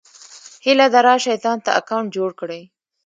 [0.63, 2.61] هيله ده راشٸ ځانته اکونټ جوړ کړى